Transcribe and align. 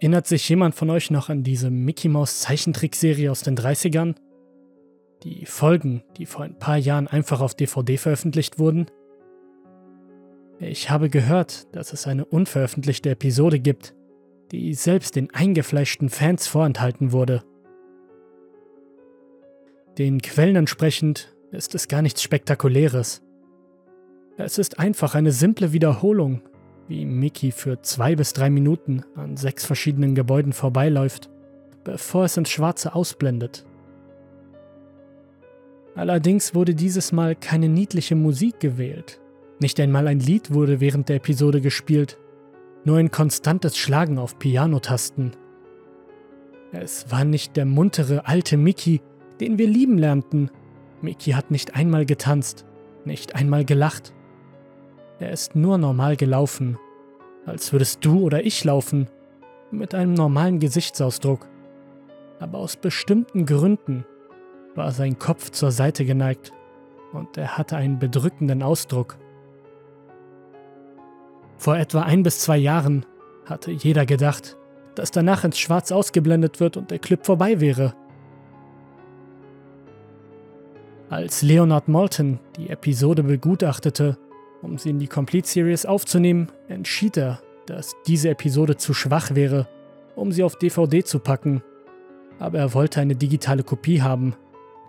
Erinnert 0.00 0.28
sich 0.28 0.48
jemand 0.48 0.76
von 0.76 0.90
euch 0.90 1.10
noch 1.10 1.28
an 1.28 1.42
diese 1.42 1.70
Mickey 1.70 2.08
Mouse 2.08 2.40
Zeichentrickserie 2.40 3.30
aus 3.30 3.42
den 3.42 3.56
30ern? 3.56 4.14
Die 5.24 5.44
Folgen, 5.44 6.04
die 6.16 6.26
vor 6.26 6.44
ein 6.44 6.56
paar 6.56 6.76
Jahren 6.76 7.08
einfach 7.08 7.40
auf 7.40 7.54
DVD 7.54 7.96
veröffentlicht 7.96 8.60
wurden? 8.60 8.86
Ich 10.60 10.90
habe 10.90 11.08
gehört, 11.08 11.74
dass 11.74 11.92
es 11.92 12.06
eine 12.06 12.24
unveröffentlichte 12.24 13.10
Episode 13.10 13.58
gibt, 13.58 13.96
die 14.52 14.72
selbst 14.74 15.16
den 15.16 15.34
eingefleischten 15.34 16.10
Fans 16.10 16.46
vorenthalten 16.46 17.10
wurde. 17.10 17.42
Den 19.98 20.22
Quellen 20.22 20.54
entsprechend 20.54 21.34
ist 21.50 21.74
es 21.74 21.88
gar 21.88 22.02
nichts 22.02 22.22
Spektakuläres. 22.22 23.20
Es 24.36 24.58
ist 24.58 24.78
einfach 24.78 25.16
eine 25.16 25.32
simple 25.32 25.72
Wiederholung, 25.72 26.42
wie 26.88 27.04
Mickey 27.04 27.52
für 27.52 27.80
zwei 27.82 28.16
bis 28.16 28.32
drei 28.32 28.50
Minuten 28.50 29.04
an 29.14 29.36
sechs 29.36 29.64
verschiedenen 29.64 30.14
Gebäuden 30.14 30.52
vorbeiläuft, 30.52 31.30
bevor 31.84 32.24
es 32.24 32.36
ins 32.36 32.50
Schwarze 32.50 32.94
ausblendet. 32.94 33.64
Allerdings 35.94 36.54
wurde 36.54 36.74
dieses 36.74 37.12
Mal 37.12 37.34
keine 37.34 37.68
niedliche 37.68 38.14
Musik 38.14 38.60
gewählt. 38.60 39.20
Nicht 39.60 39.80
einmal 39.80 40.06
ein 40.06 40.20
Lied 40.20 40.52
wurde 40.52 40.80
während 40.80 41.08
der 41.08 41.16
Episode 41.16 41.60
gespielt, 41.60 42.18
nur 42.84 42.98
ein 42.98 43.10
konstantes 43.10 43.76
Schlagen 43.76 44.18
auf 44.18 44.38
Pianotasten. 44.38 45.32
Es 46.72 47.10
war 47.10 47.24
nicht 47.24 47.56
der 47.56 47.64
muntere 47.64 48.26
alte 48.26 48.56
Mickey, 48.56 49.00
den 49.40 49.58
wir 49.58 49.66
lieben 49.66 49.98
lernten. 49.98 50.50
Mickey 51.02 51.32
hat 51.32 51.50
nicht 51.50 51.74
einmal 51.74 52.06
getanzt, 52.06 52.64
nicht 53.04 53.34
einmal 53.34 53.64
gelacht. 53.64 54.12
Er 55.20 55.30
ist 55.30 55.56
nur 55.56 55.78
normal 55.78 56.16
gelaufen, 56.16 56.78
als 57.44 57.72
würdest 57.72 58.04
du 58.04 58.20
oder 58.20 58.44
ich 58.44 58.62
laufen, 58.64 59.08
mit 59.70 59.94
einem 59.94 60.14
normalen 60.14 60.60
Gesichtsausdruck. 60.60 61.48
Aber 62.38 62.58
aus 62.58 62.76
bestimmten 62.76 63.44
Gründen 63.44 64.04
war 64.76 64.92
sein 64.92 65.18
Kopf 65.18 65.50
zur 65.50 65.72
Seite 65.72 66.04
geneigt 66.04 66.52
und 67.12 67.36
er 67.36 67.58
hatte 67.58 67.76
einen 67.76 67.98
bedrückenden 67.98 68.62
Ausdruck. 68.62 69.18
Vor 71.56 71.76
etwa 71.76 72.02
ein 72.02 72.22
bis 72.22 72.38
zwei 72.38 72.56
Jahren 72.56 73.04
hatte 73.44 73.72
jeder 73.72 74.06
gedacht, 74.06 74.56
dass 74.94 75.10
danach 75.10 75.42
ins 75.42 75.58
Schwarz 75.58 75.90
ausgeblendet 75.90 76.60
wird 76.60 76.76
und 76.76 76.92
der 76.92 77.00
Clip 77.00 77.26
vorbei 77.26 77.60
wäre. 77.60 77.94
Als 81.10 81.42
Leonard 81.42 81.88
Malton 81.88 82.38
die 82.56 82.70
Episode 82.70 83.24
begutachtete, 83.24 84.18
um 84.62 84.78
sie 84.78 84.90
in 84.90 84.98
die 84.98 85.06
Complete 85.06 85.48
Series 85.48 85.86
aufzunehmen, 85.86 86.50
entschied 86.68 87.16
er, 87.16 87.40
dass 87.66 87.94
diese 88.06 88.30
Episode 88.30 88.76
zu 88.76 88.94
schwach 88.94 89.34
wäre, 89.34 89.68
um 90.16 90.32
sie 90.32 90.42
auf 90.42 90.56
DVD 90.56 91.04
zu 91.04 91.18
packen. 91.18 91.62
Aber 92.38 92.58
er 92.58 92.74
wollte 92.74 93.00
eine 93.00 93.14
digitale 93.14 93.62
Kopie 93.62 94.02
haben, 94.02 94.34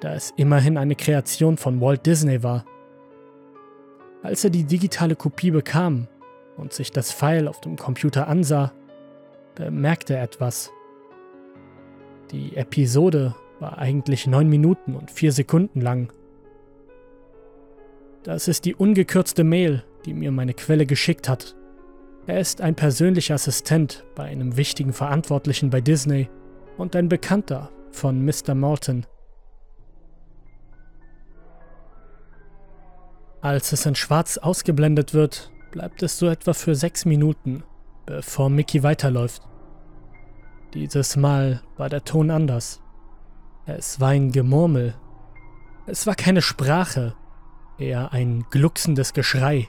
da 0.00 0.14
es 0.14 0.32
immerhin 0.36 0.76
eine 0.76 0.94
Kreation 0.94 1.56
von 1.56 1.80
Walt 1.80 2.06
Disney 2.06 2.42
war. 2.42 2.64
Als 4.22 4.44
er 4.44 4.50
die 4.50 4.64
digitale 4.64 5.16
Kopie 5.16 5.50
bekam 5.50 6.06
und 6.56 6.72
sich 6.72 6.90
das 6.90 7.10
File 7.10 7.48
auf 7.48 7.60
dem 7.60 7.76
Computer 7.76 8.28
ansah, 8.28 8.72
bemerkte 9.54 10.14
er 10.14 10.22
etwas. 10.22 10.70
Die 12.30 12.56
Episode 12.56 13.34
war 13.58 13.78
eigentlich 13.78 14.26
9 14.26 14.48
Minuten 14.48 14.94
und 14.94 15.10
4 15.10 15.32
Sekunden 15.32 15.80
lang. 15.80 16.12
Das 18.22 18.48
ist 18.48 18.66
die 18.66 18.74
ungekürzte 18.74 19.44
Mail, 19.44 19.82
die 20.04 20.12
mir 20.12 20.30
meine 20.30 20.54
Quelle 20.54 20.84
geschickt 20.84 21.28
hat. 21.28 21.56
Er 22.26 22.38
ist 22.38 22.60
ein 22.60 22.74
persönlicher 22.74 23.34
Assistent 23.34 24.04
bei 24.14 24.24
einem 24.24 24.56
wichtigen 24.56 24.92
Verantwortlichen 24.92 25.70
bei 25.70 25.80
Disney 25.80 26.28
und 26.76 26.94
ein 26.94 27.08
Bekannter 27.08 27.70
von 27.92 28.24
Mr. 28.24 28.54
Morton. 28.54 29.06
Als 33.40 33.72
es 33.72 33.86
in 33.86 33.94
Schwarz 33.94 34.36
ausgeblendet 34.36 35.14
wird, 35.14 35.50
bleibt 35.70 36.02
es 36.02 36.18
so 36.18 36.28
etwa 36.28 36.52
für 36.52 36.74
sechs 36.74 37.06
Minuten, 37.06 37.64
bevor 38.04 38.50
Mickey 38.50 38.82
weiterläuft. 38.82 39.42
Dieses 40.74 41.16
Mal 41.16 41.62
war 41.78 41.88
der 41.88 42.04
Ton 42.04 42.30
anders. 42.30 42.82
Es 43.64 43.98
war 43.98 44.10
ein 44.10 44.30
Gemurmel. 44.30 44.94
Es 45.86 46.06
war 46.06 46.14
keine 46.14 46.42
Sprache, 46.42 47.16
eher 47.80 48.12
ein 48.12 48.44
glucksendes 48.50 49.12
Geschrei. 49.12 49.68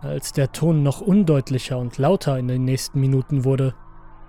Als 0.00 0.32
der 0.32 0.50
Ton 0.50 0.82
noch 0.82 1.00
undeutlicher 1.00 1.78
und 1.78 1.98
lauter 1.98 2.38
in 2.38 2.48
den 2.48 2.64
nächsten 2.64 2.98
Minuten 3.00 3.44
wurde, 3.44 3.74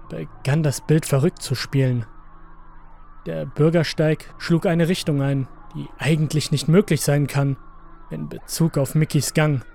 begann 0.10 0.62
das 0.62 0.82
Bild 0.82 1.06
verrückt 1.06 1.42
zu 1.42 1.56
spielen. 1.56 2.06
Der 3.26 3.46
Bürgersteig 3.46 4.34
schlug 4.38 4.66
eine 4.66 4.88
Richtung 4.88 5.22
ein, 5.22 5.48
die 5.76 5.88
eigentlich 5.98 6.52
nicht 6.52 6.68
möglich 6.68 7.02
sein 7.02 7.26
kann, 7.28 7.58
in 8.12 8.30
Bezug 8.30 8.78
auf 8.78 8.96
Mickys 8.96 9.34
Gang. 9.34 9.66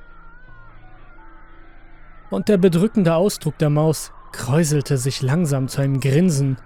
Und 2.31 2.49
der 2.49 2.59
bedrückende 2.59 3.15
Ausdruck 3.15 3.59
der 3.59 3.71
Maus 3.71 4.13
kräuselte 4.33 4.99
sich 4.99 5.23
langsam 5.23 5.67
zu 5.69 5.81
einem 5.81 5.99
Grinsen. 5.99 6.59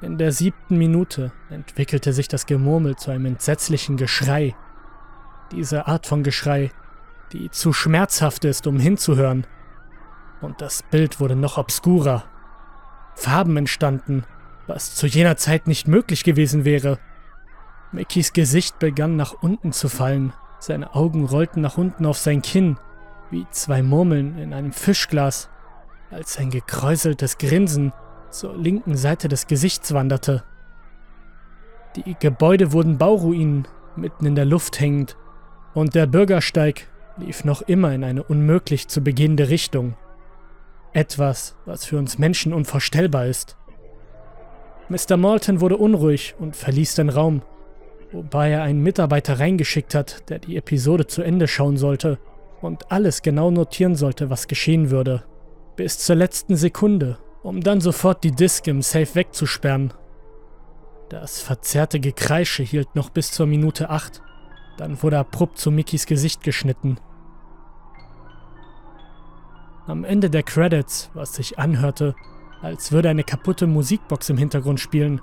In 0.00 0.16
der 0.16 0.32
siebten 0.32 0.78
Minute 0.78 1.32
entwickelte 1.50 2.12
sich 2.12 2.28
das 2.28 2.46
Gemurmel 2.46 2.96
zu 2.96 3.10
einem 3.10 3.26
entsetzlichen 3.26 3.96
Geschrei. 3.96 4.54
Diese 5.56 5.86
Art 5.86 6.06
von 6.06 6.24
Geschrei, 6.24 6.72
die 7.32 7.48
zu 7.50 7.72
schmerzhaft 7.72 8.44
ist, 8.44 8.66
um 8.66 8.78
hinzuhören. 8.78 9.46
Und 10.40 10.60
das 10.60 10.82
Bild 10.82 11.20
wurde 11.20 11.36
noch 11.36 11.58
obskurer. 11.58 12.24
Farben 13.14 13.56
entstanden, 13.56 14.24
was 14.66 14.96
zu 14.96 15.06
jener 15.06 15.36
Zeit 15.36 15.68
nicht 15.68 15.86
möglich 15.86 16.24
gewesen 16.24 16.64
wäre. 16.64 16.98
Mickys 17.92 18.32
Gesicht 18.32 18.80
begann 18.80 19.14
nach 19.14 19.32
unten 19.42 19.72
zu 19.72 19.88
fallen, 19.88 20.32
seine 20.58 20.94
Augen 20.94 21.24
rollten 21.24 21.60
nach 21.60 21.78
unten 21.78 22.04
auf 22.04 22.18
sein 22.18 22.42
Kinn, 22.42 22.76
wie 23.30 23.46
zwei 23.50 23.82
Murmeln 23.82 24.38
in 24.38 24.52
einem 24.52 24.72
Fischglas, 24.72 25.50
als 26.10 26.34
sein 26.34 26.50
gekräuseltes 26.50 27.38
Grinsen 27.38 27.92
zur 28.30 28.56
linken 28.56 28.96
Seite 28.96 29.28
des 29.28 29.46
Gesichts 29.46 29.94
wanderte. 29.94 30.42
Die 31.94 32.16
Gebäude 32.18 32.72
wurden 32.72 32.98
Bauruinen, 32.98 33.68
mitten 33.94 34.26
in 34.26 34.34
der 34.34 34.46
Luft 34.46 34.80
hängend, 34.80 35.16
und 35.74 35.94
der 35.94 36.06
Bürgersteig 36.06 36.88
lief 37.16 37.44
noch 37.44 37.62
immer 37.62 37.92
in 37.92 38.04
eine 38.04 38.22
unmöglich 38.22 38.88
zu 38.88 39.02
beginnende 39.02 39.48
Richtung. 39.48 39.96
Etwas, 40.92 41.56
was 41.64 41.84
für 41.84 41.98
uns 41.98 42.18
Menschen 42.18 42.52
unvorstellbar 42.52 43.26
ist. 43.26 43.56
Mr. 44.88 45.16
Malton 45.16 45.60
wurde 45.60 45.76
unruhig 45.76 46.34
und 46.38 46.56
verließ 46.56 46.94
den 46.94 47.08
Raum, 47.08 47.42
wobei 48.12 48.50
er 48.50 48.62
einen 48.62 48.82
Mitarbeiter 48.82 49.40
reingeschickt 49.40 49.94
hat, 49.94 50.28
der 50.28 50.38
die 50.38 50.56
Episode 50.56 51.06
zu 51.06 51.22
Ende 51.22 51.48
schauen 51.48 51.76
sollte 51.76 52.18
und 52.60 52.92
alles 52.92 53.22
genau 53.22 53.50
notieren 53.50 53.96
sollte, 53.96 54.30
was 54.30 54.46
geschehen 54.46 54.90
würde. 54.90 55.24
Bis 55.76 55.98
zur 55.98 56.16
letzten 56.16 56.56
Sekunde, 56.56 57.18
um 57.42 57.60
dann 57.60 57.80
sofort 57.80 58.22
die 58.22 58.30
Disk 58.30 58.66
im 58.68 58.82
Safe 58.82 59.14
wegzusperren. 59.14 59.92
Das 61.08 61.40
verzerrte 61.40 61.98
Gekreische 61.98 62.62
hielt 62.62 62.94
noch 62.94 63.10
bis 63.10 63.32
zur 63.32 63.46
Minute 63.46 63.90
8. 63.90 64.22
Dann 64.76 65.02
wurde 65.02 65.18
abrupt 65.18 65.58
zu 65.58 65.70
Mickys 65.70 66.06
Gesicht 66.06 66.42
geschnitten. 66.42 66.98
Am 69.86 70.04
Ende 70.04 70.30
der 70.30 70.42
Credits, 70.42 71.10
was 71.14 71.34
sich 71.34 71.58
anhörte, 71.58 72.14
als 72.62 72.90
würde 72.90 73.10
eine 73.10 73.24
kaputte 73.24 73.66
Musikbox 73.66 74.30
im 74.30 74.38
Hintergrund 74.38 74.80
spielen. 74.80 75.20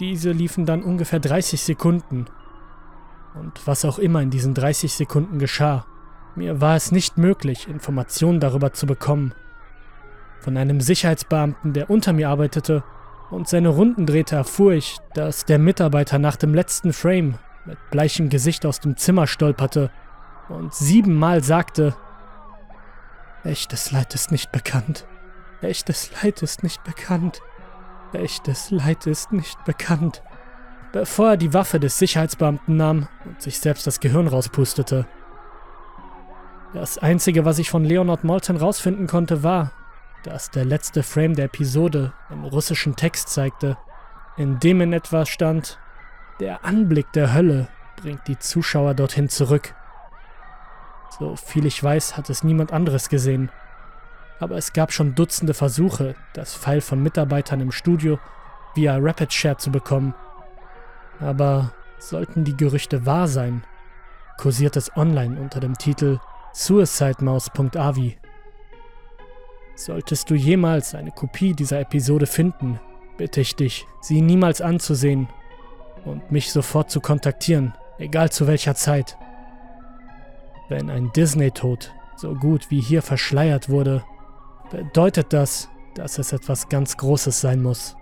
Diese 0.00 0.32
liefen 0.32 0.66
dann 0.66 0.82
ungefähr 0.82 1.20
30 1.20 1.62
Sekunden. 1.62 2.26
Und 3.34 3.66
was 3.66 3.84
auch 3.84 3.98
immer 3.98 4.20
in 4.22 4.30
diesen 4.30 4.54
30 4.54 4.92
Sekunden 4.92 5.38
geschah, 5.38 5.86
mir 6.34 6.60
war 6.60 6.76
es 6.76 6.90
nicht 6.90 7.16
möglich, 7.16 7.68
Informationen 7.68 8.40
darüber 8.40 8.72
zu 8.72 8.86
bekommen. 8.86 9.32
Von 10.40 10.56
einem 10.56 10.80
Sicherheitsbeamten, 10.80 11.72
der 11.72 11.88
unter 11.88 12.12
mir 12.12 12.28
arbeitete 12.28 12.82
und 13.30 13.48
seine 13.48 13.68
Runden 13.68 14.04
drehte, 14.04 14.36
erfuhr 14.36 14.72
ich, 14.72 14.98
dass 15.14 15.44
der 15.44 15.58
Mitarbeiter 15.58 16.18
nach 16.18 16.36
dem 16.36 16.54
letzten 16.54 16.92
Frame 16.92 17.38
mit 17.66 17.78
bleichem 17.90 18.28
Gesicht 18.28 18.64
aus 18.64 18.80
dem 18.80 18.96
Zimmer 18.96 19.26
stolperte 19.26 19.90
und 20.48 20.74
siebenmal 20.74 21.42
sagte, 21.42 21.96
Echtes 23.44 23.92
Leid 23.92 24.14
ist 24.14 24.32
nicht 24.32 24.50
bekannt. 24.50 25.06
Echtes 25.62 26.10
Leid 26.22 26.42
ist 26.42 26.62
nicht 26.62 26.82
bekannt. 26.84 27.42
Echtes 28.12 28.70
Leid 28.70 29.06
ist 29.06 29.32
nicht 29.32 29.64
bekannt. 29.64 30.22
Bevor 30.92 31.30
er 31.30 31.36
die 31.36 31.54
Waffe 31.54 31.78
des 31.78 31.98
Sicherheitsbeamten 31.98 32.76
nahm 32.76 33.08
und 33.24 33.40
sich 33.42 33.60
selbst 33.60 33.86
das 33.86 34.00
Gehirn 34.00 34.26
rauspustete. 34.26 35.06
Das 36.72 36.98
Einzige, 36.98 37.44
was 37.44 37.58
ich 37.58 37.70
von 37.70 37.84
Leonard 37.84 38.24
Malton 38.24 38.56
rausfinden 38.56 39.06
konnte, 39.06 39.42
war, 39.42 39.72
dass 40.24 40.50
der 40.50 40.64
letzte 40.64 41.02
Frame 41.02 41.34
der 41.34 41.46
Episode 41.46 42.12
einen 42.28 42.44
russischen 42.44 42.96
Text 42.96 43.28
zeigte, 43.28 43.76
in 44.36 44.58
dem 44.58 44.80
in 44.80 44.92
etwa 44.92 45.24
stand, 45.24 45.78
der 46.40 46.64
Anblick 46.64 47.12
der 47.12 47.32
Hölle 47.32 47.68
bringt 47.96 48.28
die 48.28 48.38
Zuschauer 48.38 48.94
dorthin 48.94 49.28
zurück. 49.28 49.74
So 51.18 51.36
viel 51.36 51.64
ich 51.66 51.82
weiß, 51.82 52.16
hat 52.16 52.28
es 52.30 52.44
niemand 52.44 52.72
anderes 52.72 53.08
gesehen. 53.08 53.50
aber 54.38 54.56
es 54.56 54.74
gab 54.74 54.92
schon 54.92 55.14
Dutzende 55.14 55.54
Versuche, 55.54 56.14
das 56.34 56.54
File 56.54 56.82
von 56.82 57.02
Mitarbeitern 57.02 57.60
im 57.62 57.72
Studio 57.72 58.18
via 58.74 58.98
Rapid 58.98 59.32
Share 59.32 59.56
zu 59.56 59.70
bekommen. 59.70 60.14
Aber 61.20 61.72
sollten 61.98 62.44
die 62.44 62.56
Gerüchte 62.56 63.06
wahr 63.06 63.28
sein, 63.28 63.64
kursiert 64.36 64.76
es 64.76 64.94
online 64.94 65.40
unter 65.40 65.60
dem 65.60 65.78
Titel 65.78 66.18
suicidemouse.avi. 66.52 68.18
Solltest 69.74 70.28
du 70.28 70.34
jemals 70.34 70.94
eine 70.94 71.12
Kopie 71.12 71.54
dieser 71.54 71.80
Episode 71.80 72.26
finden, 72.26 72.78
bitte 73.16 73.40
ich 73.40 73.56
dich, 73.56 73.86
sie 74.02 74.20
niemals 74.20 74.60
anzusehen 74.60 75.28
und 76.06 76.30
mich 76.32 76.52
sofort 76.52 76.90
zu 76.90 77.00
kontaktieren, 77.00 77.74
egal 77.98 78.30
zu 78.30 78.46
welcher 78.46 78.74
Zeit. 78.74 79.18
Wenn 80.68 80.88
ein 80.88 81.12
Disney-Tod 81.12 81.92
so 82.16 82.34
gut 82.34 82.70
wie 82.70 82.80
hier 82.80 83.02
verschleiert 83.02 83.68
wurde, 83.68 84.02
bedeutet 84.70 85.32
das, 85.32 85.68
dass 85.94 86.18
es 86.18 86.32
etwas 86.32 86.68
ganz 86.68 86.96
Großes 86.96 87.40
sein 87.40 87.62
muss. 87.62 87.96